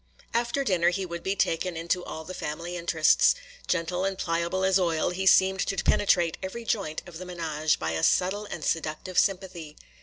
After 0.33 0.63
dinner 0.63 0.89
he 0.89 1.05
would 1.05 1.21
be 1.21 1.35
taken 1.35 1.77
into 1.77 2.03
all 2.03 2.23
the 2.23 2.33
family 2.33 2.75
interests. 2.75 3.35
Gentle 3.67 4.03
and 4.03 4.17
pliable 4.17 4.63
as 4.65 4.79
oil, 4.79 5.11
he 5.11 5.27
seemed 5.27 5.59
to 5.67 5.77
penetrate 5.83 6.39
every 6.41 6.65
joint 6.65 7.03
of 7.05 7.19
the 7.19 7.25
ménage 7.25 7.77
by 7.77 7.91
a 7.91 8.01
subtile 8.01 8.45
and 8.45 8.63
seductive 8.65 9.19
sympathy. 9.19 9.77